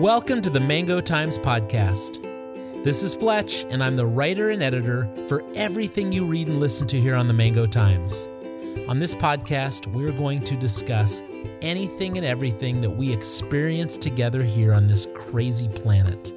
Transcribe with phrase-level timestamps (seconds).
[0.00, 2.22] Welcome to the Mango Times Podcast.
[2.82, 6.86] This is Fletch, and I'm the writer and editor for everything you read and listen
[6.86, 8.26] to here on the Mango Times.
[8.88, 11.22] On this podcast, we're going to discuss
[11.60, 16.32] anything and everything that we experience together here on this crazy planet.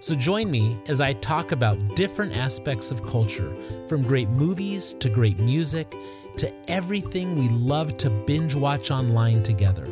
[0.00, 3.54] So join me as I talk about different aspects of culture,
[3.86, 5.94] from great movies to great music
[6.38, 9.86] to everything we love to binge watch online together.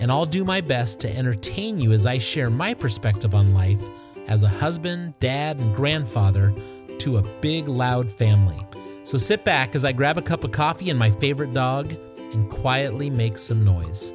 [0.00, 3.82] And I'll do my best to entertain you as I share my perspective on life
[4.28, 6.54] as a husband, dad, and grandfather
[7.00, 8.66] to a big, loud family.
[9.04, 12.50] So sit back as I grab a cup of coffee and my favorite dog and
[12.50, 14.10] quietly make some noise.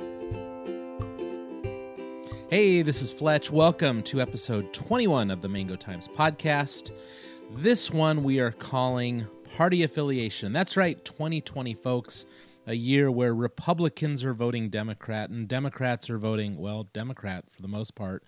[2.50, 3.52] Hey, this is Fletch.
[3.52, 6.90] Welcome to episode 21 of the Mango Times podcast.
[7.52, 10.52] This one we are calling Party Affiliation.
[10.52, 12.26] That's right, 2020, folks.
[12.68, 17.68] A year where Republicans are voting Democrat and Democrats are voting, well, Democrat for the
[17.68, 18.24] most part.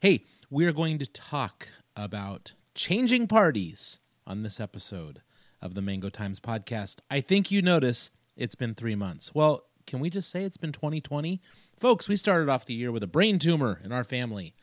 [0.00, 5.22] Hey, we are going to talk about changing parties on this episode
[5.62, 6.96] of the Mango Times podcast.
[7.10, 9.34] I think you notice it's been three months.
[9.34, 11.40] Well, can we just say it's been 2020?
[11.78, 14.54] Folks, we started off the year with a brain tumor in our family.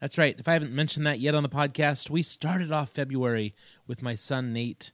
[0.00, 0.38] That's right.
[0.38, 3.52] If I haven't mentioned that yet on the podcast, we started off February
[3.88, 4.92] with my son Nate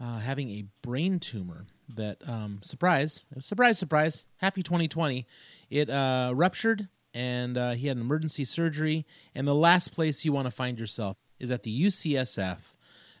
[0.00, 5.26] uh, having a brain tumor that, um, surprise, surprise, surprise, happy 2020.
[5.70, 9.06] It uh, ruptured and uh, he had an emergency surgery.
[9.34, 12.74] And the last place you want to find yourself is at the UCSF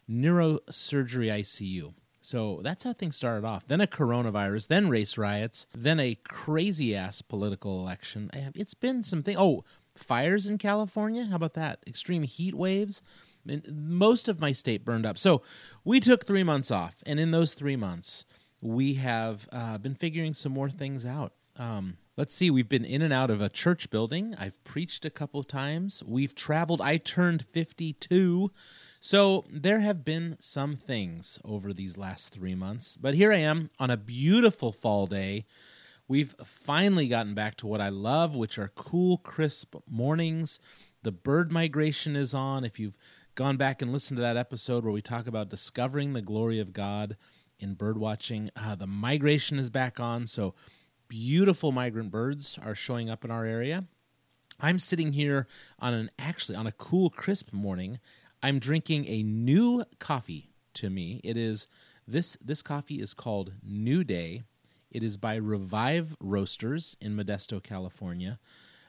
[0.08, 1.94] neurosurgery ICU.
[2.20, 3.66] So that's how things started off.
[3.66, 8.30] Then a coronavirus, then race riots, then a crazy ass political election.
[8.54, 9.36] It's been something.
[9.38, 11.26] Oh, fires in California.
[11.26, 11.78] How about that?
[11.86, 13.00] Extreme heat waves.
[13.72, 15.16] Most of my state burned up.
[15.18, 15.40] So
[15.84, 16.96] we took three months off.
[17.06, 18.24] And in those three months,
[18.62, 21.32] we have uh, been figuring some more things out.
[21.58, 24.34] Um, let's see, we've been in and out of a church building.
[24.38, 26.02] I've preached a couple times.
[26.06, 26.80] We've traveled.
[26.80, 28.50] I turned 52.
[29.00, 33.68] So there have been some things over these last three months, but here I am
[33.78, 35.46] on a beautiful fall day.
[36.08, 40.60] We've finally gotten back to what I love, which are cool, crisp mornings.
[41.02, 42.64] The bird migration is on.
[42.64, 42.96] If you've
[43.34, 46.72] gone back and listened to that episode where we talk about discovering the glory of
[46.72, 47.16] God
[47.58, 50.26] in bird watching, uh, the migration is back on.
[50.26, 50.54] So
[51.08, 53.84] beautiful migrant birds are showing up in our area.
[54.58, 55.46] I'm sitting here
[55.78, 57.98] on an actually on a cool, crisp morning
[58.42, 61.20] I'm drinking a new coffee to me.
[61.24, 61.68] It is
[62.06, 64.44] this this coffee is called New Day.
[64.90, 68.38] It is by Revive Roasters in Modesto, California.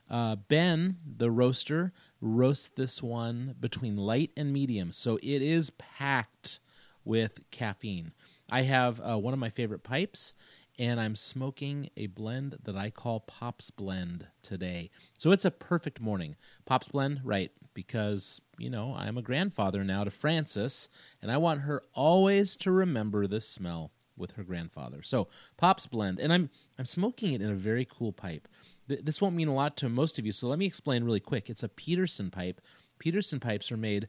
[0.09, 1.91] Uh, ben, the roaster,
[2.21, 6.59] roasts this one between light and medium, so it is packed
[7.03, 8.11] with caffeine.
[8.49, 10.33] I have uh, one of my favorite pipes,
[10.79, 14.89] and I'm smoking a blend that I call Pops Blend today.
[15.17, 16.35] So it's a perfect morning.
[16.65, 17.51] Pops Blend, right?
[17.73, 20.89] Because, you know, I'm a grandfather now to Frances,
[21.21, 25.03] and I want her always to remember this smell with her grandfather.
[25.03, 25.27] So
[25.57, 28.47] Pops Blend, and I'm I'm smoking it in a very cool pipe.
[28.87, 31.19] Th- this won't mean a lot to most of you, so let me explain really
[31.19, 31.49] quick.
[31.49, 32.61] It's a Peterson pipe.
[32.97, 34.07] Peterson pipes are made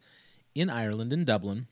[0.55, 1.67] in Ireland, in Dublin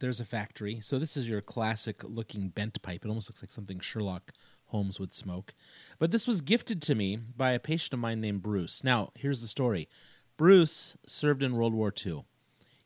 [0.00, 0.80] there's a factory.
[0.80, 3.04] So this is your classic looking bent pipe.
[3.04, 4.32] It almost looks like something Sherlock
[4.66, 5.54] Holmes would smoke.
[5.98, 8.84] But this was gifted to me by a patient of mine named Bruce.
[8.84, 9.88] Now, here's the story.
[10.36, 12.24] Bruce served in World War II.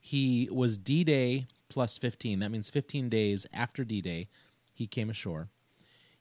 [0.01, 2.39] He was D-Day plus 15.
[2.41, 4.29] That means 15 days after D-Day
[4.73, 5.49] he came ashore.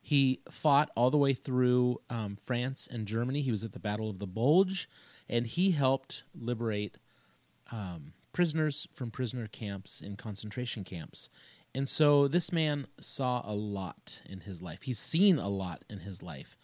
[0.01, 3.41] He fought all the way through um, France and Germany.
[3.41, 4.89] He was at the Battle of the Bulge,
[5.29, 6.97] and he helped liberate
[7.71, 11.29] um, prisoners from prisoner camps in concentration camps.
[11.73, 14.83] And so this man saw a lot in his life.
[14.83, 16.57] He's seen a lot in his life.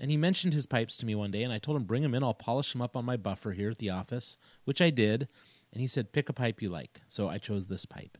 [0.00, 2.14] And he mentioned his pipes to me one day, and I told him, bring them
[2.14, 2.22] in.
[2.22, 5.28] I'll polish them up on my buffer here at the office, which I did.
[5.72, 7.00] And he said, pick a pipe you like.
[7.08, 8.18] So I chose this pipe,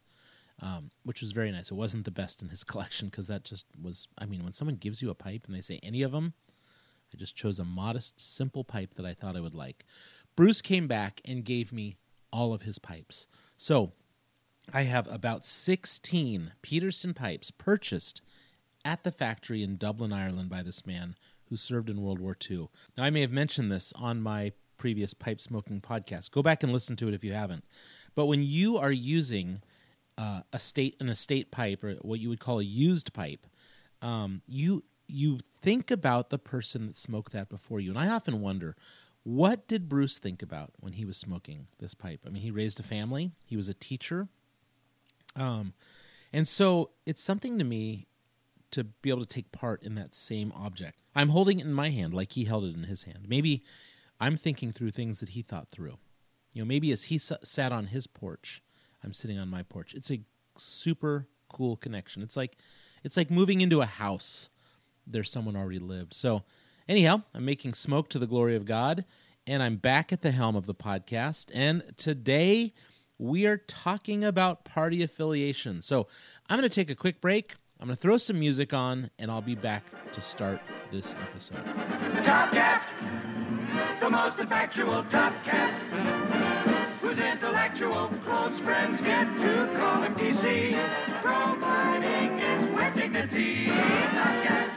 [0.60, 1.70] um, which was very nice.
[1.70, 4.76] It wasn't the best in his collection because that just was, I mean, when someone
[4.76, 6.34] gives you a pipe and they say any of them,
[7.12, 9.84] I just chose a modest, simple pipe that I thought I would like.
[10.36, 11.96] Bruce came back and gave me
[12.34, 13.28] all of his pipes.
[13.56, 13.92] So
[14.72, 18.20] I have about 16 Peterson pipes purchased
[18.84, 21.14] at the factory in Dublin, Ireland by this man
[21.48, 22.68] who served in World War II.
[22.98, 26.32] Now, I may have mentioned this on my previous pipe smoking podcast.
[26.32, 27.64] Go back and listen to it if you haven't.
[28.16, 29.62] But when you are using
[30.18, 33.46] uh, a state an estate pipe or what you would call a used pipe,
[34.02, 37.90] um, you you think about the person that smoked that before you.
[37.90, 38.74] And I often wonder,
[39.24, 42.20] what did Bruce think about when he was smoking this pipe?
[42.26, 44.28] I mean, he raised a family, he was a teacher.
[45.36, 45.72] Um,
[46.32, 48.06] and so it's something to me
[48.70, 51.00] to be able to take part in that same object.
[51.14, 53.26] I'm holding it in my hand like he held it in his hand.
[53.28, 53.62] Maybe
[54.20, 55.96] I'm thinking through things that he thought through.
[56.54, 58.62] You know, maybe as he s- sat on his porch,
[59.02, 59.94] I'm sitting on my porch.
[59.94, 60.20] It's a
[60.56, 62.22] super cool connection.
[62.22, 62.56] It's like
[63.02, 64.50] it's like moving into a house.
[65.06, 66.14] There's someone already lived.
[66.14, 66.42] So,
[66.88, 69.04] anyhow, I'm making smoke to the glory of God,
[69.46, 71.50] and I'm back at the helm of the podcast.
[71.54, 72.72] And today
[73.18, 75.82] we are talking about party affiliation.
[75.82, 76.08] So,
[76.48, 77.54] I'm going to take a quick break.
[77.80, 80.60] I'm going to throw some music on, and I'll be back to start
[80.90, 81.64] this episode.
[82.22, 82.86] Top Cat,
[84.00, 85.74] the most effectual Top Cat,
[87.00, 90.78] whose intellectual close friends get to call him TC,
[91.20, 93.66] providing it's with dignity.
[93.66, 94.70] Top Cat,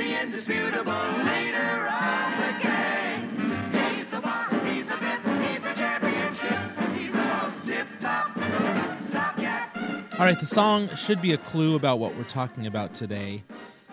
[0.00, 0.92] the indisputable
[1.28, 3.28] leader of the gang.
[3.70, 8.34] He's the boss, he's a he's a championship, he's the most tip-top
[9.10, 9.38] Top.
[10.18, 13.42] All right, the song should be a clue about what we're talking about today.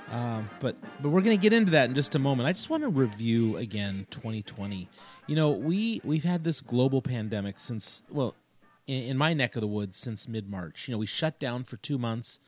[0.09, 2.47] Um, but but we're going to get into that in just a moment.
[2.47, 4.87] I just want to review again 2020.
[5.27, 8.33] You know, we we've had this global pandemic since well,
[8.87, 10.87] in, in my neck of the woods since mid March.
[10.87, 12.39] You know, we shut down for two months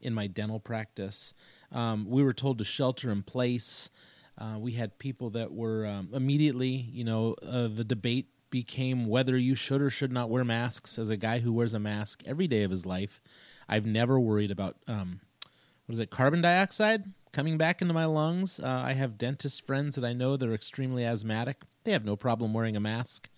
[0.00, 1.34] in my dental practice.
[1.72, 3.90] Um, we were told to shelter in place.
[4.38, 9.36] Uh, we had people that were um, immediately, you know, uh, the debate became whether
[9.36, 10.98] you should or should not wear masks.
[10.98, 13.20] As a guy who wears a mask every day of his life,
[13.68, 15.20] I've never worried about um,
[15.86, 18.60] what is it, carbon dioxide coming back into my lungs.
[18.60, 21.62] Uh, I have dentist friends that I know that are extremely asthmatic.
[21.84, 23.28] They have no problem wearing a mask.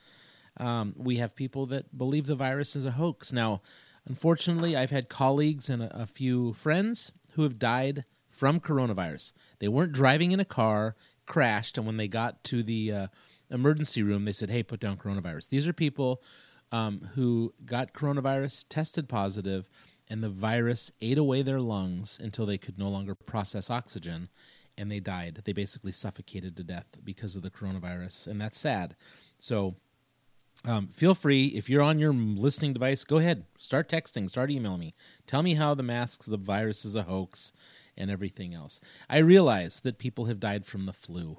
[0.56, 3.32] Um, we have people that believe the virus is a hoax.
[3.32, 3.62] Now,
[4.06, 8.04] unfortunately, I've had colleagues and a, a few friends who have died
[8.34, 9.32] from coronavirus.
[9.58, 10.96] They weren't driving in a car,
[11.26, 13.06] crashed, and when they got to the uh,
[13.50, 16.22] emergency room, they said, "Hey, put down coronavirus." These are people
[16.72, 19.70] um, who got coronavirus, tested positive,
[20.08, 24.28] and the virus ate away their lungs until they could no longer process oxygen,
[24.76, 25.42] and they died.
[25.44, 28.96] They basically suffocated to death because of the coronavirus, and that's sad.
[29.38, 29.76] So
[30.64, 34.80] um, feel free if you're on your listening device go ahead start texting start emailing
[34.80, 34.94] me
[35.26, 37.52] tell me how the masks the virus is a hoax
[37.96, 38.80] and everything else.
[39.08, 41.38] I realize that people have died from the flu.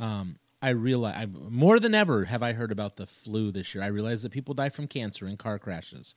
[0.00, 3.82] Um, i realize I, more than ever have i heard about the flu this year.
[3.82, 6.14] I realize that people die from cancer and car crashes.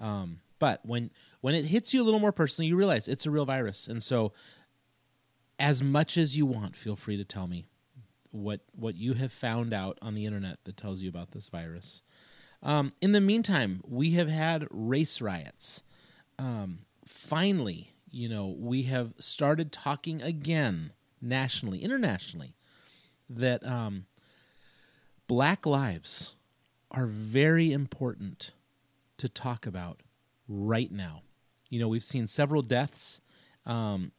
[0.00, 3.30] Um, but when when it hits you a little more personally you realize it's a
[3.30, 3.86] real virus.
[3.86, 4.32] And so
[5.58, 7.66] as much as you want feel free to tell me
[8.32, 12.02] what what you have found out on the internet that tells you about this virus.
[12.62, 15.82] Um, in the meantime, we have had race riots.
[16.38, 22.54] Um, finally, you know, we have started talking again nationally, internationally,
[23.28, 24.06] that um,
[25.26, 26.36] black lives
[26.90, 28.52] are very important
[29.16, 30.02] to talk about
[30.46, 31.22] right now.
[31.70, 33.22] You know, we've seen several deaths
[33.64, 34.12] um,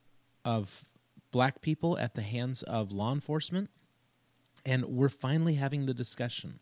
[0.43, 0.85] of
[1.31, 3.69] black people at the hands of law enforcement
[4.65, 6.59] and we're finally having the discussion.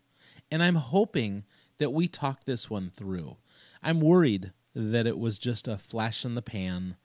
[0.49, 1.45] And I'm hoping
[1.77, 3.37] that we talk this one through.
[3.81, 6.97] I'm worried that it was just a flash in the pan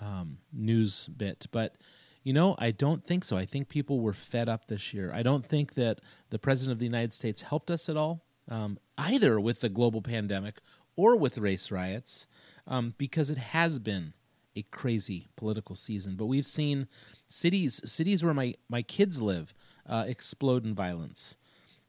[0.00, 1.76] um, news bit, but
[2.22, 3.36] you know, I don't think so.
[3.36, 5.12] I think people were fed up this year.
[5.12, 6.00] I don't think that
[6.30, 10.00] the president of the United States helped us at all, um, either with the global
[10.00, 10.60] pandemic
[10.96, 12.26] or with race riots,
[12.66, 14.14] um, because it has been
[14.56, 16.16] a crazy political season.
[16.16, 16.88] But we've seen
[17.28, 19.52] cities, cities where my my kids live
[19.86, 21.36] uh, explode in violence.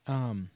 [0.05, 0.49] Um,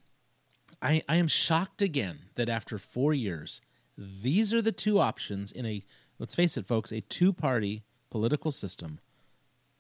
[0.82, 3.62] I, I am shocked again that after four years,
[3.98, 5.84] these are the two options in a,
[6.20, 9.00] let's face it, folks, a two party political system,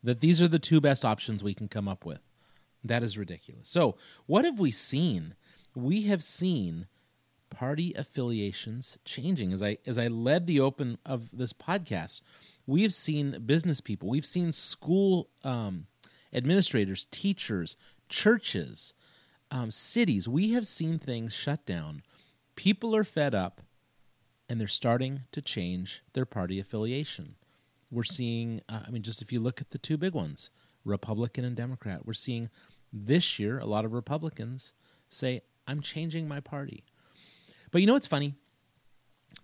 [0.01, 2.29] that these are the two best options we can come up with.
[2.84, 3.67] That is ridiculous.
[3.67, 5.36] So, what have we seen?
[5.75, 6.88] We have seen
[7.50, 9.51] party affiliations changing.
[9.51, 12.22] As I as I led the open of this podcast,
[12.65, 15.88] we have seen business people, we've seen school um,
[16.31, 17.75] administrators, teachers,
[18.08, 18.93] churches,
[19.51, 20.27] um, cities.
[20.27, 22.03] We have seen things shut down.
[22.55, 23.62] People are fed up,
[24.50, 27.36] and they're starting to change their party affiliation.
[27.91, 30.50] We're seeing, uh, I mean, just if you look at the two big ones,
[30.84, 32.50] Republican and Democrat, we're seeing
[32.91, 34.74] this year a lot of Republicans
[35.08, 36.84] say, I'm changing my party.
[37.72, 38.36] But you know what's funny?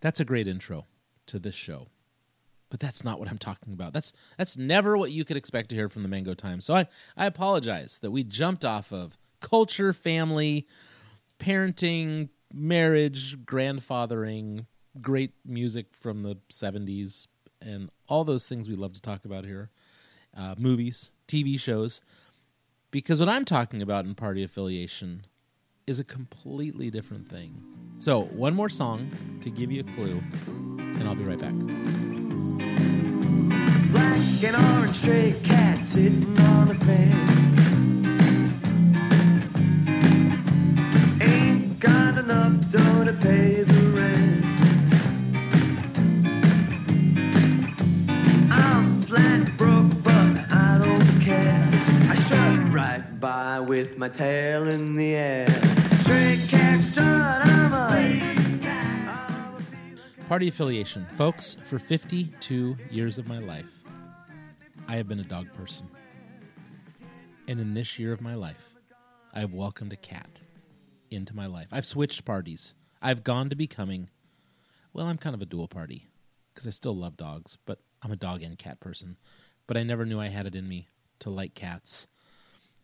[0.01, 0.85] That's a great intro
[1.27, 1.87] to this show
[2.69, 3.93] but that's not what I'm talking about.
[3.93, 6.65] That's that's never what you could expect to hear from the Mango Times.
[6.65, 10.67] So I, I apologize that we jumped off of culture, family,
[11.39, 14.65] parenting, marriage, grandfathering,
[15.01, 17.27] great music from the 70s,
[17.61, 19.69] and all those things we love to talk about here
[20.35, 22.01] uh, movies, TV shows.
[22.91, 25.25] Because what I'm talking about in party affiliation
[25.87, 27.63] is a completely different thing.
[27.97, 29.11] So, one more song
[29.41, 31.53] to give you a clue, and I'll be right back.
[33.91, 37.34] Black and orange stray cat sitting on the fence.
[54.05, 55.47] My tail in the air.
[56.01, 58.61] Stray cat strut, I'm a.
[60.29, 61.07] Party affiliation.
[61.17, 63.83] Folks, for 52 years of my life,
[64.87, 65.89] I have been a dog person.
[67.47, 68.75] And in this year of my life,
[69.33, 70.39] I have welcomed a cat
[71.09, 71.69] into my life.
[71.71, 72.75] I've switched parties.
[73.01, 74.11] I've gone to becoming,
[74.93, 76.05] well, I'm kind of a dual party
[76.53, 79.17] because I still love dogs, but I'm a dog and cat person.
[79.65, 80.89] But I never knew I had it in me
[81.21, 82.07] to like cats.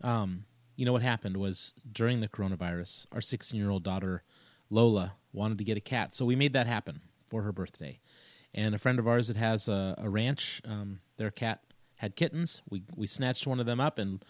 [0.03, 0.45] Um,
[0.81, 4.23] you know what happened was during the coronavirus, our 16 year old daughter,
[4.71, 6.15] Lola, wanted to get a cat.
[6.15, 7.99] So we made that happen for her birthday.
[8.51, 11.61] And a friend of ours that has a, a ranch, um, their cat
[11.97, 12.63] had kittens.
[12.67, 14.25] We, we snatched one of them up, and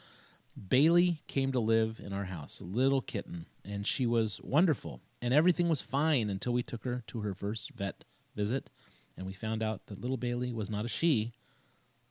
[0.68, 5.00] Bailey came to live in our house, a little kitten, and she was wonderful.
[5.22, 8.04] And everything was fine until we took her to her first vet
[8.36, 8.70] visit,
[9.16, 11.32] and we found out that little Bailey was not a she,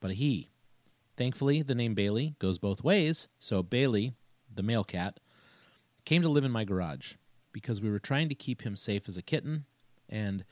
[0.00, 0.48] but a he.
[1.18, 4.14] Thankfully, the name Bailey goes both ways, so Bailey,
[4.54, 5.20] the male cat,
[6.04, 7.14] came to live in my garage
[7.52, 9.64] because we were trying to keep him safe as a kitten,
[10.08, 10.44] and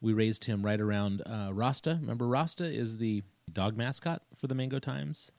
[0.00, 1.98] we raised him right around uh, Rasta.
[2.00, 5.32] Remember, Rasta is the dog mascot for the Mango Times.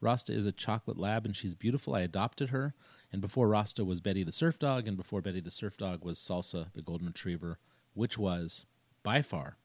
[0.00, 1.94] Rasta is a chocolate lab, and she's beautiful.
[1.94, 2.74] I adopted her,
[3.12, 6.18] and before Rasta was Betty the Surf Dog, and before Betty the Surf Dog was
[6.18, 7.58] Salsa the Golden Retriever,
[7.94, 8.66] which was
[9.02, 9.56] by far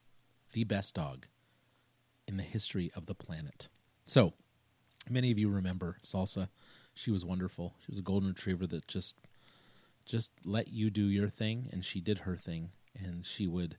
[0.53, 1.25] the best dog
[2.27, 3.67] in the history of the planet.
[4.05, 4.33] So,
[5.09, 6.49] many of you remember Salsa.
[6.97, 7.75] She was wonderful.
[7.85, 9.17] She was a golden retriever that just
[10.05, 13.75] just let you do your thing and she did her thing and she would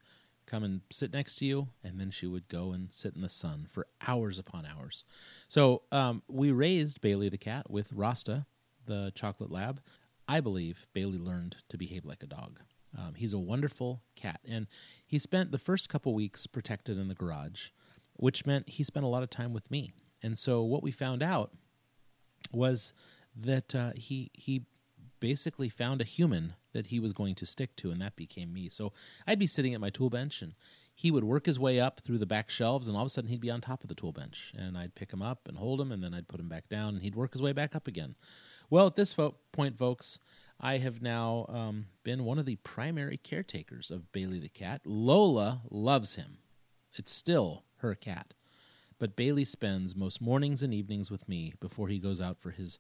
[0.47, 3.29] come and sit next to you and then she would go and sit in the
[3.29, 5.05] sun for hours upon hours.
[5.49, 8.47] So, um, we raised Bailey the cat with Rasta,
[8.87, 9.81] the chocolate lab.
[10.29, 12.61] I believe Bailey learned to behave like a dog.
[12.97, 14.67] Um, he's a wonderful cat, and
[15.07, 17.69] he spent the first couple weeks protected in the garage,
[18.15, 19.93] which meant he spent a lot of time with me.
[20.23, 21.53] And so, what we found out
[22.53, 22.93] was
[23.37, 24.67] that uh, he he
[25.21, 28.69] basically found a human that he was going to stick to, and that became me.
[28.69, 28.93] So
[29.27, 30.55] I'd be sitting at my tool bench, and
[30.95, 33.31] he would work his way up through the back shelves, and all of a sudden
[33.31, 35.81] he'd be on top of the tool bench, and I'd pick him up and hold
[35.81, 37.87] him, and then I'd put him back down, and he'd work his way back up
[37.87, 38.15] again.
[38.71, 40.19] Well, at this fo- point, folks,
[40.61, 44.83] I have now um, been one of the primary caretakers of Bailey the cat.
[44.85, 46.39] Lola loves him;
[46.95, 48.35] it's still her cat.
[48.99, 52.79] But Bailey spends most mornings and evenings with me before he goes out for his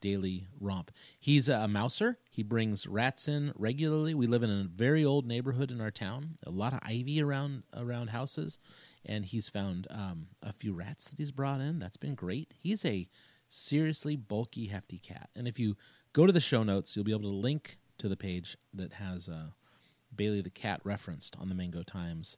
[0.00, 0.90] daily romp.
[1.18, 2.18] He's a mouser.
[2.30, 4.14] He brings rats in regularly.
[4.14, 7.62] We live in a very old neighborhood in our town, a lot of ivy around
[7.74, 8.58] around houses,
[9.06, 11.78] and he's found um, a few rats that he's brought in.
[11.78, 12.52] That's been great.
[12.58, 13.08] He's a
[13.48, 15.30] seriously bulky, hefty cat.
[15.36, 15.76] And if you
[16.12, 19.28] go to the show notes, you'll be able to link to the page that has
[19.28, 19.50] uh,
[20.14, 22.36] Bailey the cat referenced on the Mango Times.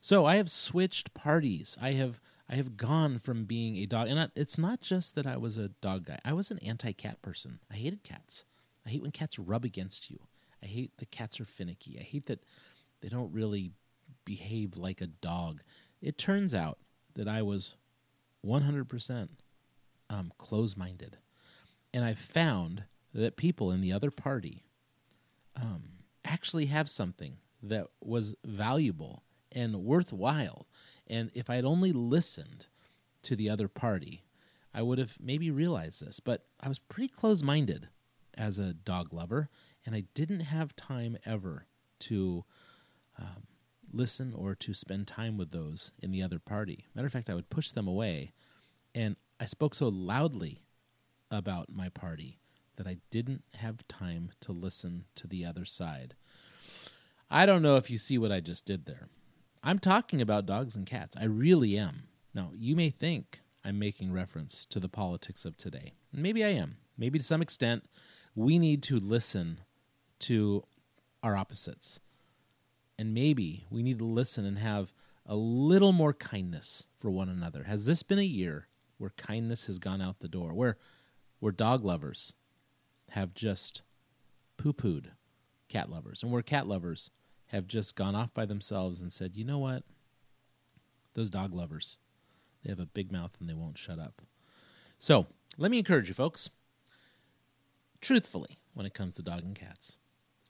[0.00, 1.76] So I have switched parties.
[1.80, 5.36] I have I have gone from being a dog, and it's not just that I
[5.36, 6.18] was a dog guy.
[6.24, 7.58] I was an anti-cat person.
[7.70, 8.44] I hated cats.
[8.86, 10.20] I hate when cats rub against you.
[10.62, 11.96] I hate that cats are finicky.
[11.98, 12.44] I hate that
[13.00, 13.72] they don't really
[14.24, 15.62] behave like a dog.
[16.00, 16.78] It turns out
[17.14, 17.76] that I was
[18.46, 19.28] 100%
[20.08, 21.16] um, close-minded,
[21.92, 24.62] and I found that people in the other party
[25.60, 25.82] um,
[26.24, 29.24] actually have something that was valuable
[29.56, 30.68] and worthwhile.
[31.08, 32.66] And if I had only listened
[33.22, 34.22] to the other party,
[34.72, 36.20] I would have maybe realized this.
[36.20, 37.88] But I was pretty close minded
[38.36, 39.48] as a dog lover,
[39.84, 41.66] and I didn't have time ever
[42.00, 42.44] to
[43.18, 43.46] um,
[43.90, 46.84] listen or to spend time with those in the other party.
[46.94, 48.32] Matter of fact, I would push them away.
[48.94, 50.60] And I spoke so loudly
[51.30, 52.38] about my party
[52.76, 56.14] that I didn't have time to listen to the other side.
[57.30, 59.08] I don't know if you see what I just did there.
[59.66, 61.16] I'm talking about dogs and cats.
[61.20, 62.04] I really am.
[62.32, 65.94] Now, you may think I'm making reference to the politics of today.
[66.12, 66.76] Maybe I am.
[66.96, 67.84] Maybe to some extent,
[68.36, 69.58] we need to listen
[70.20, 70.62] to
[71.20, 71.98] our opposites.
[72.96, 74.92] And maybe we need to listen and have
[75.26, 77.64] a little more kindness for one another.
[77.64, 78.68] Has this been a year
[78.98, 80.76] where kindness has gone out the door, where,
[81.40, 82.34] where dog lovers
[83.10, 83.82] have just
[84.58, 85.06] poo pooed
[85.68, 87.10] cat lovers, and where cat lovers
[87.48, 89.84] have just gone off by themselves and said, you know what?
[91.14, 91.98] Those dog lovers,
[92.62, 94.22] they have a big mouth and they won't shut up.
[94.98, 95.26] So
[95.56, 96.50] let me encourage you, folks.
[98.00, 99.98] Truthfully, when it comes to dog and cats,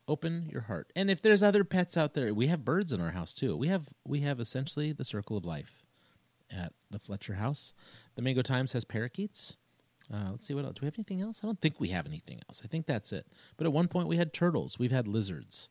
[0.09, 0.93] open your heart.
[0.97, 3.57] And if there's other pets out there, we have birds in our house too.
[3.57, 5.85] We have we have essentially the circle of life
[6.51, 7.75] at the Fletcher house.
[8.15, 9.57] The Mango Times has parakeets.
[10.13, 10.75] Uh, let's see what else.
[10.75, 11.41] Do we have anything else?
[11.43, 12.63] I don't think we have anything else.
[12.65, 13.27] I think that's it.
[13.57, 14.79] But at one point we had turtles.
[14.79, 15.69] We've had lizards,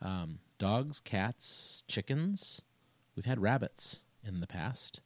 [0.00, 2.62] um, dogs, cats, chickens.
[3.16, 5.00] We've had rabbits in the past.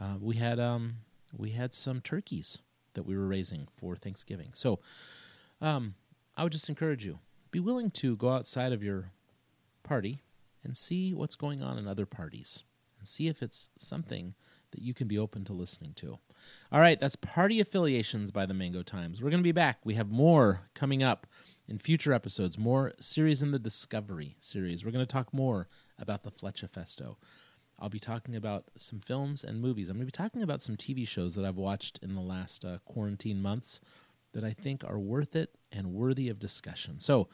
[0.00, 1.00] Uh, we had um,
[1.36, 2.60] we had some turkeys
[2.94, 4.52] that we were raising for Thanksgiving.
[4.54, 4.80] So
[5.60, 5.96] um,
[6.34, 7.18] I would just encourage you
[7.50, 9.10] be willing to go outside of your
[9.82, 10.22] party
[10.64, 12.64] and see what's going on in other parties
[12.98, 14.34] and see if it's something
[14.70, 16.18] that you can be open to listening to.
[16.72, 19.20] All right, that's Party Affiliations by the Mango Times.
[19.20, 19.78] We're going to be back.
[19.84, 21.26] We have more coming up
[21.68, 24.84] in future episodes, more series in the Discovery series.
[24.84, 25.68] We're going to talk more
[25.98, 27.16] about the Fleccia Festo.
[27.78, 29.88] I'll be talking about some films and movies.
[29.88, 32.64] I'm going to be talking about some TV shows that I've watched in the last
[32.64, 33.80] uh, quarantine months
[34.32, 37.00] that I think are worth it and worthy of discussion.
[37.00, 37.28] So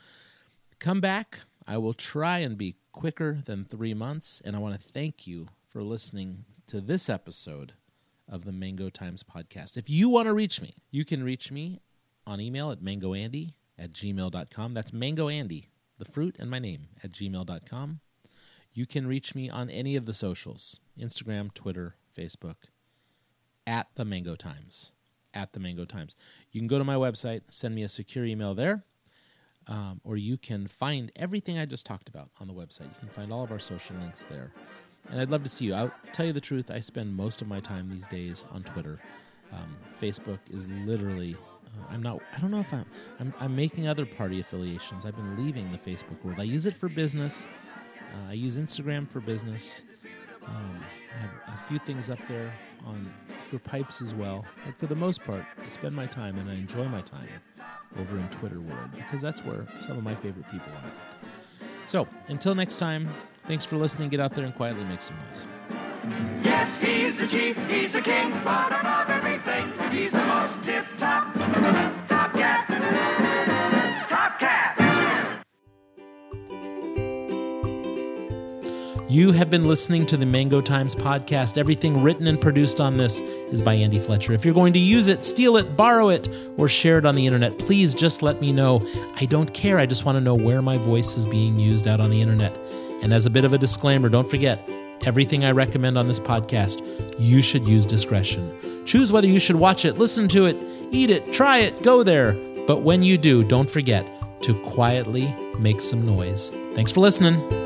[0.79, 1.41] come back.
[1.67, 4.43] I will try and be quicker than three months.
[4.45, 7.75] And I want to thank you for listening to this episode
[8.29, 9.77] of the Mango Times podcast.
[9.77, 11.81] If you want to reach me, you can reach me
[12.27, 14.75] on email at mangoandy at gmail.com.
[14.75, 15.67] That's mangoandy,
[15.99, 18.01] the fruit and my name, at gmail.com.
[18.73, 22.57] You can reach me on any of the socials Instagram, Twitter, Facebook,
[23.67, 24.93] at the Mango Times.
[25.35, 26.15] At the Mango Times.
[26.51, 28.85] You can go to my website, send me a secure email there,
[29.67, 32.83] um, or you can find everything I just talked about on the website.
[32.83, 34.53] You can find all of our social links there.
[35.11, 35.75] And I'd love to see you.
[35.75, 39.01] I'll tell you the truth, I spend most of my time these days on Twitter.
[39.53, 41.37] Um, Facebook is literally.
[41.91, 42.21] I'm not.
[42.37, 42.87] I don't know if I'm,
[43.21, 43.35] I'm.
[43.41, 45.07] I'm making other party affiliations.
[45.07, 46.39] I've been leaving the Facebook world.
[46.41, 47.47] I use it for business.
[48.13, 49.85] Uh, I use Instagram for business.
[50.47, 52.53] Um, I have a few things up there
[52.87, 53.13] on
[53.47, 54.45] for pipes as well.
[54.65, 57.29] But for the most part, I spend my time and I enjoy my time
[57.99, 60.93] over in Twitter world because that's where some of my favorite people are.
[61.87, 63.11] So until next time,
[63.47, 64.09] thanks for listening.
[64.09, 65.47] Get out there and quietly make some noise.
[66.43, 71.33] Yes, he's the chief, he's the king, but above everything, he's the most tip top,
[72.09, 72.67] top cat,
[74.09, 75.45] top cat.
[79.09, 81.57] You have been listening to the Mango Times podcast.
[81.57, 84.33] Everything written and produced on this is by Andy Fletcher.
[84.33, 87.27] If you're going to use it, steal it, borrow it, or share it on the
[87.27, 88.85] internet, please just let me know.
[89.21, 89.79] I don't care.
[89.79, 92.59] I just want to know where my voice is being used out on the internet.
[93.03, 94.69] And as a bit of a disclaimer, don't forget
[95.07, 96.85] everything I recommend on this podcast,
[97.19, 98.57] you should use discretion.
[98.85, 100.57] Choose whether you should watch it, listen to it,
[100.91, 102.33] eat it, try it, go there.
[102.67, 104.09] But when you do, don't forget
[104.43, 106.51] to quietly make some noise.
[106.75, 107.62] Thanks for listening.